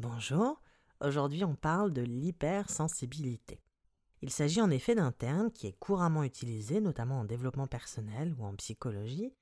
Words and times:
Bonjour, 0.00 0.60
aujourd'hui 1.00 1.44
on 1.44 1.54
parle 1.54 1.92
de 1.92 2.02
l'hypersensibilité. 2.02 3.62
Il 4.22 4.30
s'agit 4.30 4.60
en 4.60 4.70
effet 4.70 4.96
d'un 4.96 5.12
terme 5.12 5.52
qui 5.52 5.68
est 5.68 5.78
couramment 5.78 6.24
utilisé, 6.24 6.80
notamment 6.80 7.20
en 7.20 7.24
développement 7.24 7.68
personnel 7.68 8.34
ou 8.36 8.44
en 8.44 8.56
psychologie, 8.56 9.32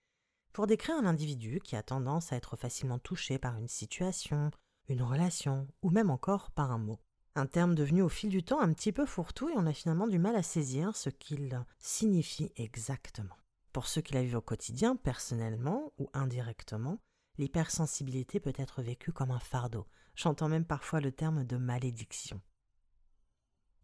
pour 0.53 0.67
décrire 0.67 0.97
un 0.97 1.07
individu 1.07 1.59
qui 1.65 1.75
a 1.75 1.83
tendance 1.83 2.33
à 2.33 2.37
être 2.37 2.57
facilement 2.57 2.99
touché 2.99 3.39
par 3.39 3.57
une 3.57 3.67
situation, 3.67 4.51
une 4.91 5.01
relation 5.01 5.69
ou 5.81 5.89
même 5.89 6.11
encore 6.11 6.51
par 6.51 6.71
un 6.71 6.79
mot. 6.79 6.99
Un 7.35 7.47
terme 7.47 7.75
devenu 7.75 8.03
au 8.03 8.11
fil 8.11 8.29
du 8.29 8.43
temps 8.43 8.61
un 8.61 8.75
petit 8.75 8.93
peu 8.93 9.07
fourre-tout 9.07 9.49
et 9.49 9.57
on 9.57 9.65
a 9.65 9.73
finalement 9.73 10.07
du 10.07 10.19
mal 10.19 10.37
à 10.37 10.43
saisir 10.43 10.95
ce 10.97 11.09
qu'il 11.09 11.65
signifie 11.79 12.53
exactement. 12.57 13.37
Pour 13.73 13.87
ceux 13.87 14.03
qui 14.03 14.13
la 14.13 14.23
vivent 14.23 14.37
au 14.37 14.43
quotidien, 14.43 14.97
personnellement 14.97 15.95
ou 15.97 16.11
indirectement, 16.13 16.99
l'hypersensibilité 17.39 18.39
peut 18.39 18.53
être 18.59 18.83
vécue 18.83 19.13
comme 19.13 19.31
un 19.31 19.41
fardeau. 19.41 19.87
J'entends 20.15 20.49
même 20.49 20.65
parfois 20.65 21.01
le 21.01 21.13
terme 21.13 21.45
de 21.45 21.57
malédiction. 21.57 22.41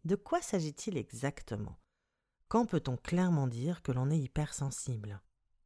De 0.05 0.15
quoi 0.15 0.41
s'agit-il 0.41 0.97
exactement? 0.97 1.77
Quand 2.47 2.65
peut-on 2.65 2.97
clairement 2.97 3.47
dire 3.47 3.81
que 3.81 3.91
l'on 3.91 4.09
est 4.09 4.19
hypersensible? 4.19 5.21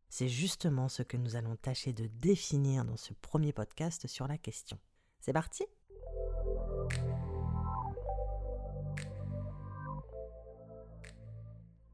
C'est 0.10 0.30
justement 0.30 0.90
ce 0.90 1.02
que 1.02 1.18
nous 1.18 1.36
allons 1.36 1.56
tâcher 1.56 1.94
de 1.94 2.08
définir 2.08 2.86
dans 2.86 2.98
ce 2.98 3.14
premier 3.14 3.54
podcast 3.54 4.08
sur 4.08 4.28
la 4.28 4.38
question. 4.38 4.80
C'est 5.20 5.34
parti 5.34 5.66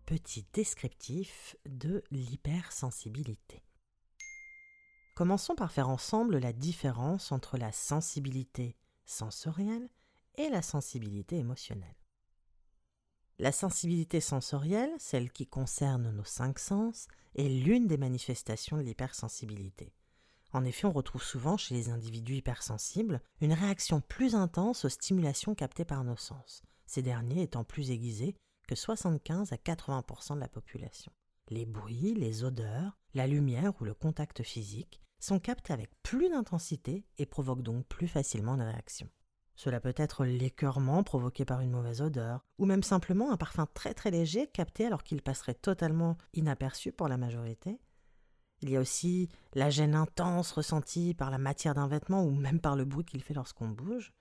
Petit 0.05 0.45
descriptif 0.53 1.55
de 1.67 2.03
l'hypersensibilité. 2.09 3.61
Commençons 5.19 5.55
par 5.55 5.73
faire 5.73 5.89
ensemble 5.89 6.37
la 6.37 6.53
différence 6.53 7.33
entre 7.33 7.57
la 7.57 7.73
sensibilité 7.73 8.77
sensorielle 9.03 9.89
et 10.35 10.47
la 10.47 10.61
sensibilité 10.61 11.37
émotionnelle. 11.37 11.97
La 13.37 13.51
sensibilité 13.51 14.21
sensorielle, 14.21 14.93
celle 14.97 15.29
qui 15.29 15.45
concerne 15.45 16.09
nos 16.11 16.23
cinq 16.23 16.57
sens, 16.57 17.09
est 17.35 17.49
l'une 17.49 17.85
des 17.85 17.97
manifestations 17.97 18.77
de 18.77 18.81
l'hypersensibilité. 18.81 19.93
En 20.53 20.63
effet, 20.63 20.87
on 20.87 20.93
retrouve 20.93 21.21
souvent 21.21 21.57
chez 21.57 21.75
les 21.75 21.89
individus 21.89 22.35
hypersensibles 22.35 23.21
une 23.41 23.51
réaction 23.51 23.99
plus 23.99 24.35
intense 24.35 24.85
aux 24.85 24.89
stimulations 24.89 25.53
captées 25.53 25.83
par 25.83 26.05
nos 26.05 26.15
sens, 26.15 26.61
ces 26.85 27.01
derniers 27.01 27.41
étant 27.41 27.65
plus 27.65 27.91
aiguisés 27.91 28.37
que 28.69 28.75
75 28.75 29.51
à 29.51 29.57
80% 29.57 30.35
de 30.35 30.39
la 30.39 30.47
population. 30.47 31.11
Les 31.49 31.65
bruits, 31.65 32.13
les 32.13 32.45
odeurs, 32.45 32.97
la 33.13 33.27
lumière 33.27 33.73
ou 33.81 33.83
le 33.83 33.93
contact 33.93 34.43
physique 34.43 35.01
sont 35.19 35.39
captés 35.39 35.73
avec 35.73 35.91
plus 36.03 36.29
d'intensité 36.29 37.05
et 37.17 37.25
provoquent 37.25 37.61
donc 37.61 37.85
plus 37.87 38.07
facilement 38.07 38.55
une 38.55 38.61
réaction. 38.61 39.09
Cela 39.55 39.81
peut 39.81 39.93
être 39.97 40.23
l'écœurement 40.23 41.03
provoqué 41.03 41.43
par 41.43 41.59
une 41.59 41.71
mauvaise 41.71 42.01
odeur, 42.01 42.45
ou 42.57 42.65
même 42.65 42.81
simplement 42.81 43.31
un 43.31 43.35
parfum 43.35 43.67
très 43.73 43.93
très 43.93 44.09
léger 44.09 44.47
capté 44.47 44.85
alors 44.85 45.03
qu'il 45.03 45.21
passerait 45.21 45.53
totalement 45.53 46.17
inaperçu 46.33 46.93
pour 46.93 47.09
la 47.09 47.17
majorité. 47.17 47.77
Il 48.61 48.69
y 48.69 48.77
a 48.77 48.79
aussi 48.79 49.29
la 49.53 49.69
gêne 49.69 49.95
intense 49.95 50.51
ressentie 50.51 51.13
par 51.13 51.29
la 51.29 51.37
matière 51.37 51.75
d'un 51.75 51.87
vêtement 51.87 52.23
ou 52.23 52.31
même 52.31 52.61
par 52.61 52.75
le 52.75 52.85
bruit 52.85 53.03
qu'il 53.03 53.21
fait 53.21 53.33
lorsqu'on 53.33 53.67
bouge. 53.67 54.13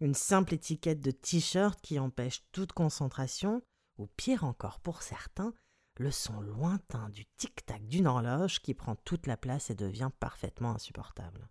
Une 0.00 0.14
simple 0.14 0.54
étiquette 0.54 1.00
de 1.00 1.10
t-shirt 1.10 1.80
qui 1.80 1.98
empêche 1.98 2.44
toute 2.52 2.72
concentration, 2.72 3.62
ou 3.98 4.06
pire 4.16 4.44
encore 4.44 4.80
pour 4.80 5.02
certains, 5.02 5.54
le 5.96 6.10
son 6.10 6.40
lointain 6.40 7.08
du 7.10 7.24
tic-tac 7.36 7.86
d'une 7.86 8.06
horloge 8.06 8.60
qui 8.60 8.74
prend 8.74 8.96
toute 8.96 9.26
la 9.26 9.36
place 9.36 9.70
et 9.70 9.74
devient 9.74 10.10
parfaitement 10.18 10.72
insupportable. 10.72 11.48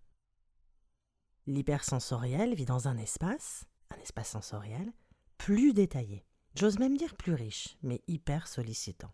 L'hypersensoriel 1.45 2.53
vit 2.55 2.65
dans 2.65 2.87
un 2.87 2.97
espace, 2.97 3.65
un 3.89 4.01
espace 4.01 4.29
sensoriel, 4.29 4.91
plus 5.37 5.73
détaillé, 5.73 6.25
j'ose 6.55 6.79
même 6.79 6.97
dire 6.97 7.15
plus 7.15 7.33
riche, 7.33 7.77
mais 7.81 8.01
hyper 8.07 8.47
sollicitant. 8.47 9.13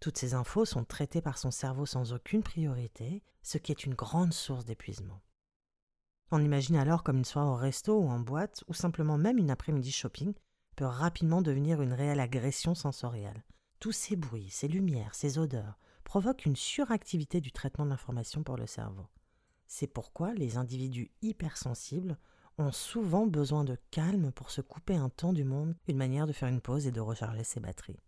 Toutes 0.00 0.18
ces 0.18 0.34
infos 0.34 0.66
sont 0.66 0.84
traitées 0.84 1.22
par 1.22 1.38
son 1.38 1.50
cerveau 1.50 1.86
sans 1.86 2.12
aucune 2.12 2.42
priorité, 2.42 3.22
ce 3.42 3.58
qui 3.58 3.72
est 3.72 3.84
une 3.84 3.94
grande 3.94 4.34
source 4.34 4.64
d'épuisement. 4.64 5.22
On 6.30 6.42
imagine 6.42 6.76
alors 6.76 7.02
comme 7.02 7.18
une 7.18 7.24
soirée 7.24 7.48
au 7.48 7.56
resto 7.56 7.98
ou 7.98 8.08
en 8.08 8.20
boîte, 8.20 8.64
ou 8.68 8.74
simplement 8.74 9.16
même 9.16 9.38
une 9.38 9.50
après-midi 9.50 9.92
shopping, 9.92 10.34
peut 10.76 10.84
rapidement 10.84 11.42
devenir 11.42 11.80
une 11.80 11.92
réelle 11.92 12.20
agression 12.20 12.74
sensorielle. 12.74 13.44
Tous 13.84 13.92
ces 13.92 14.16
bruits, 14.16 14.48
ces 14.48 14.66
lumières, 14.66 15.14
ces 15.14 15.36
odeurs 15.36 15.78
provoquent 16.04 16.46
une 16.46 16.56
suractivité 16.56 17.42
du 17.42 17.52
traitement 17.52 17.84
de 17.84 17.90
l'information 17.90 18.42
pour 18.42 18.56
le 18.56 18.66
cerveau. 18.66 19.06
C'est 19.66 19.86
pourquoi 19.86 20.32
les 20.32 20.56
individus 20.56 21.10
hypersensibles 21.20 22.16
ont 22.56 22.72
souvent 22.72 23.26
besoin 23.26 23.62
de 23.62 23.76
calme 23.90 24.32
pour 24.32 24.50
se 24.50 24.62
couper 24.62 24.94
un 24.94 25.10
temps 25.10 25.34
du 25.34 25.44
monde, 25.44 25.76
une 25.86 25.98
manière 25.98 26.26
de 26.26 26.32
faire 26.32 26.48
une 26.48 26.62
pause 26.62 26.86
et 26.86 26.92
de 26.92 27.00
recharger 27.02 27.44
ses 27.44 27.60
batteries. 27.60 28.00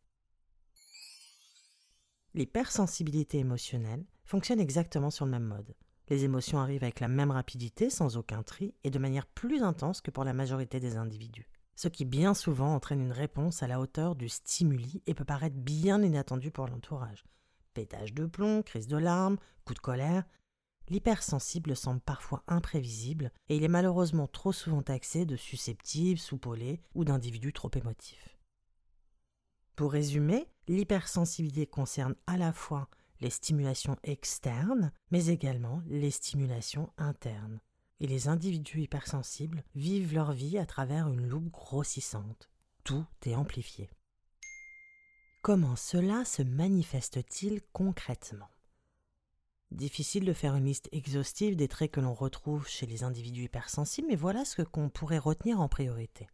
L'hypersensibilité 2.33 3.39
émotionnelle 3.39 4.07
fonctionne 4.25 4.61
exactement 4.61 5.11
sur 5.11 5.27
le 5.27 5.33
même 5.33 5.45
mode. 5.45 5.77
Les 6.09 6.25
émotions 6.25 6.59
arrivent 6.59 6.85
avec 6.85 7.01
la 7.01 7.09
même 7.09 7.33
rapidité, 7.33 7.91
sans 7.91 8.17
aucun 8.17 8.43
tri, 8.43 8.75
et 8.83 8.91
de 8.91 8.99
manière 8.99 9.27
plus 9.27 9.63
intense 9.63 10.01
que 10.01 10.11
pour 10.11 10.25
la 10.25 10.33
majorité 10.33 10.81
des 10.81 10.97
individus 10.97 11.51
ce 11.77 11.89
qui 11.89 12.07
bien 12.07 12.35
souvent 12.35 12.75
entraîne 12.75 13.01
une 13.01 13.13
réponse 13.13 13.63
à 13.63 13.69
la 13.69 13.79
hauteur 13.79 14.17
du 14.17 14.29
stimuli 14.29 15.03
et 15.07 15.15
peut 15.15 15.25
paraître 15.25 15.57
bien 15.57 16.03
inattendu 16.03 16.51
pour 16.51 16.67
l'entourage. 16.67 17.25
Pétage 17.75 18.15
de 18.15 18.25
plomb, 18.25 18.63
crise 18.63 18.89
de 18.89 18.97
larmes, 18.97 19.37
coup 19.67 19.75
de 19.75 19.79
colère. 19.79 20.25
L'hypersensible 20.89 21.77
semble 21.77 22.01
parfois 22.01 22.43
imprévisible 22.47 23.31
et 23.49 23.57
il 23.57 23.65
est 23.65 23.69
malheureusement 23.69 24.27
trop 24.27 24.53
souvent 24.53 24.83
taxé 24.83 25.27
de 25.27 25.37
susceptible, 25.37 26.19
soupolé 26.19 26.81
ou 26.95 27.05
d'individu 27.05 27.53
trop 27.53 27.71
émotif. 27.75 28.39
Pour 29.75 29.93
résumer, 29.93 30.49
l'hypersensibilité 30.69 31.67
concerne 31.67 32.15
à 32.27 32.39
la 32.39 32.55
fois 32.55 32.89
les 33.21 33.31
stimulations 33.31 33.97
externes, 34.03 34.93
mais 35.11 35.27
également 35.27 35.83
les 35.87 36.11
stimulations 36.11 36.91
internes 36.97 37.61
et 38.01 38.07
les 38.07 38.29
individus 38.29 38.83
hypersensibles 38.83 39.65
vivent 39.75 40.15
leur 40.15 40.33
vie 40.33 40.59
à 40.59 40.67
travers 40.67 41.09
une 41.09 41.27
loupe 41.27 41.51
grossissante. 41.51 42.51
Tout 42.85 43.07
est 43.25 43.35
amplifié. 43.35 43.91
Comment 45.43 45.77
cela 45.77 46.25
se 46.25 46.43
manifeste-t-il 46.43 47.61
concrètement? 47.73 48.49
Difficile 49.71 50.25
de 50.25 50.33
faire 50.33 50.55
une 50.55 50.67
liste 50.67 50.89
exhaustive 50.93 51.57
des 51.57 51.69
traits 51.69 51.91
que 51.91 52.01
l'on 52.01 52.15
retrouve 52.15 52.69
chez 52.69 52.87
les 52.87 53.03
individus 53.03 53.45
hypersensibles, 53.45 54.09
mais 54.09 54.17
voilà 54.17 54.45
ce 54.45 54.63
qu'on 54.63 54.89
pourrait 54.89 55.19
retenir 55.19 55.61
en 55.61 55.69
priorité. 55.69 56.29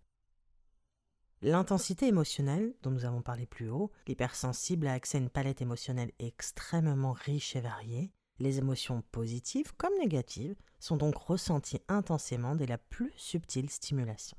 L'intensité 1.41 2.07
émotionnelle, 2.07 2.75
dont 2.83 2.91
nous 2.91 3.05
avons 3.05 3.23
parlé 3.23 3.47
plus 3.47 3.69
haut, 3.69 3.91
l'hypersensible 4.07 4.87
a 4.87 4.93
accès 4.93 5.19
à 5.19 5.21
une 5.21 5.31
palette 5.31 5.61
émotionnelle 5.61 6.13
extrêmement 6.19 7.13
riche 7.13 7.57
et 7.57 7.61
variée, 7.61 8.13
les 8.39 8.59
émotions 8.59 9.03
positives 9.13 9.75
comme 9.77 9.97
négatives 9.99 10.57
sont 10.81 10.97
donc 10.97 11.17
ressenties 11.17 11.81
intensément 11.89 12.55
dès 12.55 12.67
la 12.67 12.79
plus 12.79 13.13
subtile 13.17 13.71
stimulation. 13.71 14.37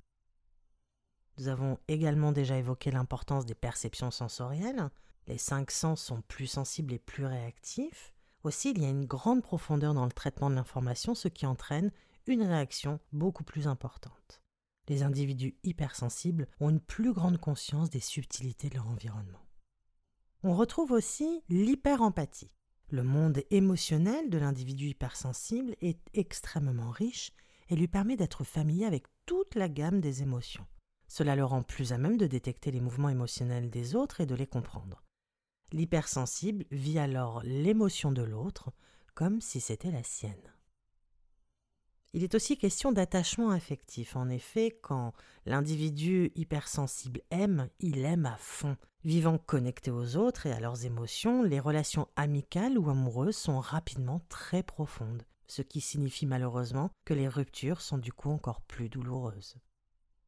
Nous 1.37 1.47
avons 1.47 1.79
également 1.87 2.31
déjà 2.31 2.57
évoqué 2.57 2.91
l'importance 2.91 3.45
des 3.45 3.55
perceptions 3.55 4.11
sensorielles. 4.11 4.89
Les 5.27 5.37
cinq 5.37 5.71
sens 5.71 6.01
sont 6.01 6.21
plus 6.21 6.47
sensibles 6.47 6.93
et 6.93 6.99
plus 6.99 7.25
réactifs. 7.25 8.13
Aussi, 8.43 8.71
il 8.71 8.81
y 8.81 8.85
a 8.85 8.89
une 8.89 9.05
grande 9.05 9.41
profondeur 9.41 9.93
dans 9.93 10.05
le 10.05 10.11
traitement 10.11 10.49
de 10.49 10.55
l'information, 10.55 11.15
ce 11.15 11.29
qui 11.29 11.45
entraîne 11.45 11.91
une 12.27 12.43
réaction 12.43 12.99
beaucoup 13.13 13.43
plus 13.43 13.67
importante. 13.67 14.41
Les 14.89 15.01
individus 15.01 15.55
hypersensibles 15.63 16.47
ont 16.59 16.69
une 16.69 16.81
plus 16.81 17.13
grande 17.13 17.37
conscience 17.37 17.89
des 17.89 18.01
subtilités 18.01 18.69
de 18.69 18.75
leur 18.75 18.89
environnement. 18.89 19.39
On 20.43 20.55
retrouve 20.55 20.91
aussi 20.91 21.41
l'hyperempathie. 21.47 22.51
Le 22.89 23.03
monde 23.03 23.43
émotionnel 23.49 24.29
de 24.29 24.37
l'individu 24.37 24.89
hypersensible 24.89 25.75
est 25.81 25.99
extrêmement 26.13 26.91
riche 26.91 27.31
et 27.69 27.75
lui 27.75 27.87
permet 27.87 28.17
d'être 28.17 28.43
familier 28.43 28.85
avec 28.85 29.05
toute 29.25 29.55
la 29.55 29.69
gamme 29.69 30.01
des 30.01 30.21
émotions. 30.21 30.65
Cela 31.07 31.35
le 31.35 31.45
rend 31.45 31.63
plus 31.63 31.93
à 31.93 31.97
même 31.97 32.17
de 32.17 32.27
détecter 32.27 32.71
les 32.71 32.81
mouvements 32.81 33.09
émotionnels 33.09 33.69
des 33.69 33.95
autres 33.95 34.21
et 34.21 34.25
de 34.25 34.35
les 34.35 34.47
comprendre. 34.47 35.03
L'hypersensible 35.71 36.65
vit 36.71 36.99
alors 36.99 37.41
l'émotion 37.43 38.11
de 38.11 38.21
l'autre 38.21 38.71
comme 39.15 39.41
si 39.41 39.59
c'était 39.59 39.91
la 39.91 40.03
sienne. 40.03 40.53
Il 42.15 42.23
est 42.23 42.35
aussi 42.35 42.57
question 42.57 42.91
d'attachement 42.91 43.49
affectif. 43.49 44.15
En 44.15 44.29
effet, 44.29 44.77
quand 44.81 45.13
l'individu 45.47 46.31
hypersensible 46.35 47.21
aime, 47.31 47.69
il 47.79 48.05
aime 48.05 48.27
à 48.27 48.37
fond. 48.37 48.77
Vivant 49.03 49.39
connecté 49.39 49.89
aux 49.89 50.15
autres 50.15 50.45
et 50.45 50.51
à 50.51 50.59
leurs 50.59 50.85
émotions, 50.85 51.41
les 51.41 51.59
relations 51.59 52.07
amicales 52.15 52.77
ou 52.77 52.89
amoureuses 52.89 53.35
sont 53.35 53.59
rapidement 53.59 54.21
très 54.29 54.61
profondes, 54.61 55.23
ce 55.47 55.63
qui 55.63 55.81
signifie 55.81 56.27
malheureusement 56.27 56.91
que 57.03 57.15
les 57.15 57.27
ruptures 57.27 57.81
sont 57.81 57.97
du 57.97 58.13
coup 58.13 58.29
encore 58.29 58.61
plus 58.61 58.89
douloureuses. 58.89 59.55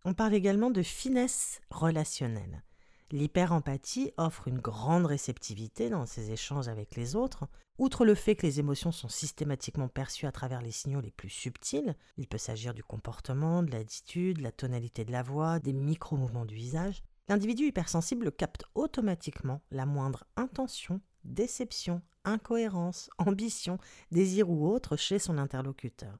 On 0.03 0.13
parle 0.13 0.33
également 0.33 0.71
de 0.71 0.81
finesse 0.81 1.61
relationnelle. 1.69 2.63
L'hyperempathie 3.11 4.11
offre 4.17 4.47
une 4.47 4.57
grande 4.57 5.05
réceptivité 5.05 5.89
dans 5.89 6.07
ses 6.07 6.31
échanges 6.31 6.67
avec 6.67 6.95
les 6.95 7.15
autres. 7.15 7.47
Outre 7.77 8.03
le 8.03 8.15
fait 8.15 8.35
que 8.35 8.47
les 8.47 8.59
émotions 8.59 8.91
sont 8.91 9.09
systématiquement 9.09 9.87
perçues 9.87 10.25
à 10.25 10.31
travers 10.31 10.61
les 10.61 10.71
signaux 10.71 11.01
les 11.01 11.11
plus 11.11 11.29
subtils, 11.29 11.95
il 12.17 12.27
peut 12.27 12.39
s'agir 12.39 12.73
du 12.73 12.83
comportement, 12.83 13.61
de 13.61 13.71
l'attitude, 13.71 14.41
la 14.41 14.51
tonalité 14.51 15.05
de 15.05 15.11
la 15.11 15.21
voix, 15.21 15.59
des 15.59 15.73
micro-mouvements 15.73 16.45
du 16.45 16.55
visage, 16.55 17.03
l'individu 17.27 17.65
hypersensible 17.65 18.31
capte 18.31 18.63
automatiquement 18.73 19.61
la 19.69 19.85
moindre 19.85 20.23
intention, 20.35 20.99
déception, 21.23 22.01
incohérence, 22.23 23.11
ambition, 23.19 23.77
désir 24.09 24.49
ou 24.49 24.67
autre 24.67 24.97
chez 24.97 25.19
son 25.19 25.37
interlocuteur. 25.37 26.17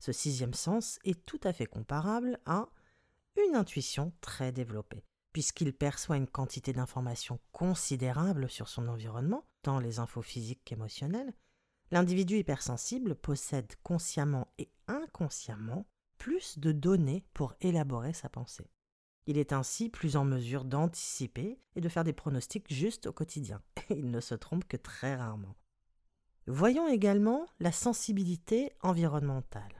Ce 0.00 0.12
sixième 0.12 0.54
sens 0.54 0.98
est 1.04 1.24
tout 1.24 1.40
à 1.44 1.54
fait 1.54 1.66
comparable 1.66 2.38
à 2.44 2.68
une 3.36 3.54
intuition 3.54 4.12
très 4.20 4.52
développée 4.52 5.04
puisqu'il 5.32 5.72
perçoit 5.72 6.16
une 6.16 6.26
quantité 6.26 6.72
d'informations 6.72 7.38
considérable 7.52 8.48
sur 8.48 8.68
son 8.68 8.88
environnement, 8.88 9.44
tant 9.62 9.78
les 9.78 9.98
infos 9.98 10.22
physiques 10.22 10.62
qu'émotionnelles, 10.64 11.32
l'individu 11.90 12.38
hypersensible 12.38 13.14
possède 13.14 13.74
consciemment 13.82 14.48
et 14.58 14.70
inconsciemment 14.88 15.86
plus 16.18 16.58
de 16.58 16.72
données 16.72 17.24
pour 17.32 17.54
élaborer 17.60 18.12
sa 18.12 18.28
pensée. 18.28 18.70
Il 19.26 19.38
est 19.38 19.52
ainsi 19.52 19.88
plus 19.88 20.16
en 20.16 20.24
mesure 20.24 20.64
d'anticiper 20.64 21.60
et 21.76 21.80
de 21.80 21.88
faire 21.88 22.04
des 22.04 22.12
pronostics 22.12 22.72
justes 22.72 23.06
au 23.06 23.12
quotidien. 23.12 23.62
Il 23.90 24.10
ne 24.10 24.20
se 24.20 24.34
trompe 24.34 24.64
que 24.66 24.76
très 24.76 25.14
rarement. 25.14 25.56
Voyons 26.46 26.88
également 26.88 27.46
la 27.60 27.70
sensibilité 27.70 28.72
environnementale. 28.82 29.79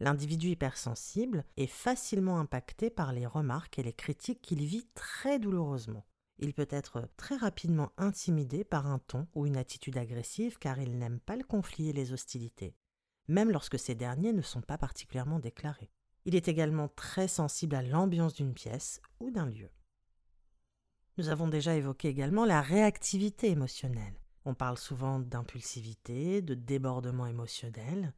L'individu 0.00 0.50
hypersensible 0.50 1.44
est 1.56 1.66
facilement 1.66 2.38
impacté 2.38 2.88
par 2.88 3.12
les 3.12 3.26
remarques 3.26 3.78
et 3.78 3.82
les 3.82 3.92
critiques 3.92 4.40
qu'il 4.40 4.64
vit 4.64 4.86
très 4.94 5.38
douloureusement. 5.38 6.06
Il 6.38 6.54
peut 6.54 6.68
être 6.70 7.08
très 7.16 7.36
rapidement 7.36 7.90
intimidé 7.96 8.62
par 8.62 8.86
un 8.86 9.00
ton 9.00 9.26
ou 9.34 9.46
une 9.46 9.56
attitude 9.56 9.98
agressive 9.98 10.58
car 10.58 10.78
il 10.78 10.96
n'aime 10.96 11.18
pas 11.18 11.34
le 11.34 11.42
conflit 11.42 11.88
et 11.88 11.92
les 11.92 12.12
hostilités, 12.12 12.76
même 13.26 13.50
lorsque 13.50 13.78
ces 13.78 13.96
derniers 13.96 14.32
ne 14.32 14.42
sont 14.42 14.60
pas 14.60 14.78
particulièrement 14.78 15.40
déclarés. 15.40 15.90
Il 16.26 16.36
est 16.36 16.46
également 16.46 16.88
très 16.88 17.26
sensible 17.26 17.74
à 17.74 17.82
l'ambiance 17.82 18.34
d'une 18.34 18.54
pièce 18.54 19.00
ou 19.18 19.30
d'un 19.30 19.46
lieu. 19.46 19.70
Nous 21.16 21.28
avons 21.28 21.48
déjà 21.48 21.74
évoqué 21.74 22.06
également 22.06 22.44
la 22.44 22.62
réactivité 22.62 23.50
émotionnelle. 23.50 24.14
On 24.44 24.54
parle 24.54 24.78
souvent 24.78 25.18
d'impulsivité, 25.18 26.40
de 26.40 26.54
débordement 26.54 27.26
émotionnel, 27.26 28.14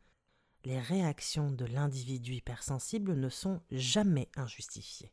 les 0.65 0.79
réactions 0.79 1.51
de 1.51 1.65
l'individu 1.65 2.35
hypersensible 2.35 3.15
ne 3.15 3.29
sont 3.29 3.63
jamais 3.71 4.29
injustifiées. 4.37 5.13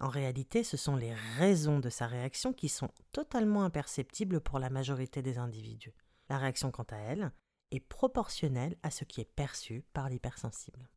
En 0.00 0.08
réalité, 0.08 0.64
ce 0.64 0.76
sont 0.76 0.96
les 0.96 1.14
raisons 1.14 1.78
de 1.78 1.88
sa 1.88 2.06
réaction 2.06 2.52
qui 2.52 2.68
sont 2.68 2.90
totalement 3.12 3.64
imperceptibles 3.64 4.40
pour 4.40 4.58
la 4.58 4.68
majorité 4.68 5.22
des 5.22 5.38
individus. 5.38 5.94
La 6.28 6.38
réaction, 6.38 6.70
quant 6.70 6.86
à 6.90 6.96
elle, 6.96 7.32
est 7.70 7.80
proportionnelle 7.80 8.76
à 8.82 8.90
ce 8.90 9.04
qui 9.04 9.20
est 9.20 9.32
perçu 9.36 9.84
par 9.92 10.08
l'hypersensible. 10.08 10.90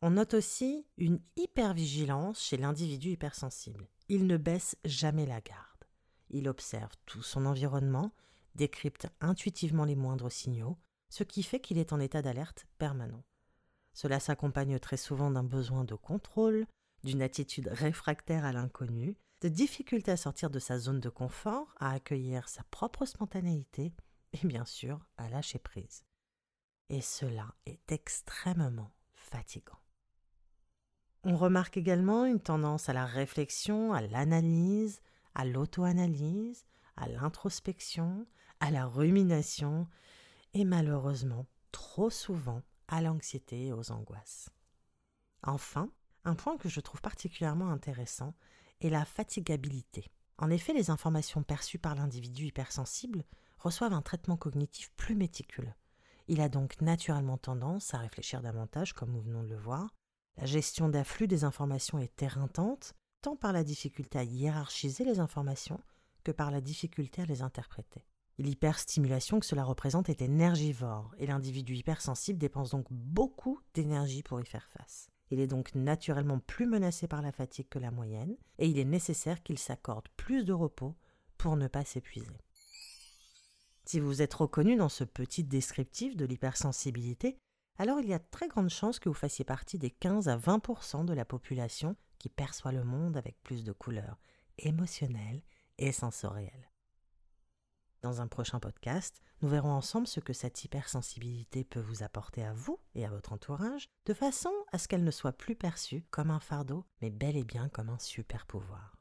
On 0.00 0.10
note 0.10 0.34
aussi 0.34 0.86
une 0.96 1.20
hypervigilance 1.36 2.40
chez 2.40 2.56
l'individu 2.56 3.10
hypersensible. 3.10 3.88
Il 4.08 4.26
ne 4.26 4.36
baisse 4.36 4.76
jamais 4.84 5.26
la 5.26 5.40
garde. 5.40 5.84
Il 6.30 6.48
observe 6.48 6.92
tout 7.04 7.22
son 7.22 7.46
environnement, 7.46 8.12
décrypte 8.54 9.08
intuitivement 9.20 9.84
les 9.84 9.96
moindres 9.96 10.30
signaux, 10.30 10.78
ce 11.08 11.24
qui 11.24 11.42
fait 11.42 11.60
qu'il 11.60 11.78
est 11.78 11.92
en 11.92 12.00
état 12.00 12.22
d'alerte 12.22 12.66
permanent. 12.78 13.24
Cela 13.92 14.20
s'accompagne 14.20 14.78
très 14.78 14.96
souvent 14.96 15.30
d'un 15.30 15.44
besoin 15.44 15.84
de 15.84 15.94
contrôle, 15.94 16.66
d'une 17.04 17.22
attitude 17.22 17.68
réfractaire 17.68 18.44
à 18.44 18.52
l'inconnu, 18.52 19.16
de 19.40 19.48
difficultés 19.48 20.12
à 20.12 20.16
sortir 20.16 20.50
de 20.50 20.58
sa 20.58 20.78
zone 20.78 21.00
de 21.00 21.08
confort, 21.08 21.74
à 21.78 21.92
accueillir 21.92 22.48
sa 22.48 22.64
propre 22.64 23.06
spontanéité 23.06 23.92
et 24.32 24.46
bien 24.46 24.64
sûr 24.64 25.06
à 25.16 25.28
lâcher 25.28 25.58
prise. 25.58 26.04
Et 26.90 27.00
cela 27.00 27.54
est 27.66 27.92
extrêmement 27.92 28.92
fatigant. 29.14 29.78
On 31.24 31.36
remarque 31.36 31.76
également 31.76 32.24
une 32.24 32.40
tendance 32.40 32.88
à 32.88 32.92
la 32.92 33.04
réflexion, 33.04 33.92
à 33.92 34.00
l'analyse, 34.00 35.00
à 35.34 35.44
l'auto-analyse, 35.44 36.64
à 36.96 37.08
l'introspection, 37.08 38.26
à 38.60 38.70
la 38.70 38.86
rumination 38.86 39.88
et 40.54 40.64
malheureusement 40.64 41.46
trop 41.72 42.10
souvent 42.10 42.62
à 42.88 43.02
l'anxiété 43.02 43.66
et 43.66 43.72
aux 43.72 43.92
angoisses. 43.92 44.50
Enfin, 45.42 45.90
un 46.24 46.34
point 46.34 46.56
que 46.56 46.68
je 46.68 46.80
trouve 46.80 47.00
particulièrement 47.00 47.70
intéressant 47.70 48.34
est 48.80 48.90
la 48.90 49.04
fatigabilité. 49.04 50.10
En 50.38 50.50
effet, 50.50 50.72
les 50.72 50.90
informations 50.90 51.42
perçues 51.42 51.78
par 51.78 51.94
l'individu 51.94 52.46
hypersensible 52.46 53.24
reçoivent 53.58 53.92
un 53.92 54.02
traitement 54.02 54.36
cognitif 54.36 54.92
plus 54.96 55.16
méticuleux. 55.16 55.72
Il 56.28 56.40
a 56.40 56.48
donc 56.48 56.80
naturellement 56.80 57.38
tendance 57.38 57.94
à 57.94 57.98
réfléchir 57.98 58.42
davantage, 58.42 58.92
comme 58.92 59.12
nous 59.12 59.22
venons 59.22 59.42
de 59.42 59.48
le 59.48 59.58
voir. 59.58 59.94
La 60.36 60.46
gestion 60.46 60.88
d'afflux 60.88 61.26
des 61.26 61.44
informations 61.44 61.98
est 61.98 62.22
éreintante, 62.22 62.94
tant 63.22 63.34
par 63.34 63.52
la 63.52 63.64
difficulté 63.64 64.18
à 64.18 64.24
hiérarchiser 64.24 65.04
les 65.04 65.18
informations 65.18 65.80
que 66.22 66.30
par 66.30 66.50
la 66.50 66.60
difficulté 66.60 67.22
à 67.22 67.26
les 67.26 67.42
interpréter. 67.42 68.04
L'hyperstimulation 68.38 69.40
que 69.40 69.46
cela 69.46 69.64
représente 69.64 70.08
est 70.08 70.22
énergivore 70.22 71.12
et 71.18 71.26
l'individu 71.26 71.74
hypersensible 71.74 72.38
dépense 72.38 72.70
donc 72.70 72.86
beaucoup 72.90 73.58
d'énergie 73.74 74.22
pour 74.22 74.40
y 74.40 74.46
faire 74.46 74.68
face. 74.68 75.10
Il 75.30 75.40
est 75.40 75.48
donc 75.48 75.74
naturellement 75.74 76.38
plus 76.38 76.66
menacé 76.66 77.08
par 77.08 77.20
la 77.20 77.32
fatigue 77.32 77.68
que 77.68 77.80
la 77.80 77.90
moyenne 77.90 78.36
et 78.58 78.68
il 78.68 78.78
est 78.78 78.84
nécessaire 78.84 79.42
qu'il 79.42 79.58
s'accorde 79.58 80.08
plus 80.16 80.44
de 80.44 80.52
repos 80.52 80.94
pour 81.36 81.56
ne 81.56 81.66
pas 81.66 81.84
s'épuiser. 81.84 82.38
Si 83.84 83.98
vous 83.98 84.22
êtes 84.22 84.34
reconnu 84.34 84.76
dans 84.76 84.88
ce 84.88 85.04
petit 85.04 85.42
descriptif 85.42 86.16
de 86.16 86.24
l'hypersensibilité, 86.24 87.38
alors 87.76 88.00
il 88.00 88.08
y 88.08 88.14
a 88.14 88.18
très 88.18 88.46
grande 88.46 88.70
chance 88.70 88.98
que 88.98 89.08
vous 89.08 89.14
fassiez 89.14 89.44
partie 89.44 89.78
des 89.78 89.90
15 89.90 90.28
à 90.28 90.36
20% 90.36 91.04
de 91.04 91.14
la 91.14 91.24
population 91.24 91.96
qui 92.18 92.28
perçoit 92.28 92.72
le 92.72 92.84
monde 92.84 93.16
avec 93.16 93.42
plus 93.42 93.64
de 93.64 93.72
couleurs 93.72 94.20
émotionnelles 94.58 95.42
et 95.78 95.92
sensorielles. 95.92 96.70
Dans 98.02 98.20
un 98.20 98.28
prochain 98.28 98.60
podcast, 98.60 99.20
nous 99.42 99.48
verrons 99.48 99.72
ensemble 99.72 100.06
ce 100.06 100.20
que 100.20 100.32
cette 100.32 100.64
hypersensibilité 100.64 101.64
peut 101.64 101.80
vous 101.80 102.04
apporter 102.04 102.44
à 102.44 102.52
vous 102.52 102.78
et 102.94 103.04
à 103.04 103.10
votre 103.10 103.32
entourage, 103.32 103.88
de 104.06 104.14
façon 104.14 104.52
à 104.70 104.78
ce 104.78 104.86
qu'elle 104.86 105.02
ne 105.02 105.10
soit 105.10 105.32
plus 105.32 105.56
perçue 105.56 106.04
comme 106.10 106.30
un 106.30 106.38
fardeau, 106.38 106.84
mais 107.02 107.10
bel 107.10 107.36
et 107.36 107.42
bien 107.42 107.68
comme 107.68 107.88
un 107.88 107.98
super 107.98 108.46
pouvoir. 108.46 108.96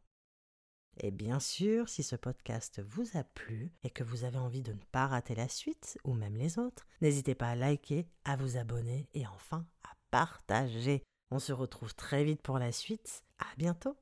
Et 0.99 1.11
bien 1.11 1.39
sûr, 1.39 1.89
si 1.89 2.01
ce 2.01 2.15
podcast 2.15 2.81
vous 2.81 3.05
a 3.15 3.23
plu 3.23 3.71
et 3.83 3.91
que 3.91 4.03
vous 4.03 4.23
avez 4.23 4.39
envie 4.39 4.63
de 4.63 4.73
ne 4.73 4.83
pas 4.91 5.05
rater 5.05 5.35
la 5.35 5.47
suite, 5.47 5.99
ou 6.03 6.13
même 6.13 6.35
les 6.35 6.57
autres, 6.57 6.87
n'hésitez 7.01 7.35
pas 7.35 7.49
à 7.49 7.55
liker, 7.55 8.09
à 8.25 8.35
vous 8.35 8.57
abonner 8.57 9.07
et 9.13 9.27
enfin 9.27 9.67
à 9.83 9.89
partager. 10.09 11.03
On 11.29 11.37
se 11.37 11.53
retrouve 11.53 11.93
très 11.93 12.23
vite 12.23 12.41
pour 12.41 12.57
la 12.57 12.71
suite. 12.71 13.23
À 13.37 13.45
bientôt! 13.57 13.95